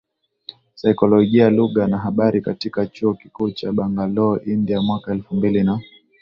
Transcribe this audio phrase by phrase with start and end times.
[0.75, 5.81] Saikolojia Lugha na Habari katika Chuo Kikuu cha BangaloreIndiaMwaka elfu mbili na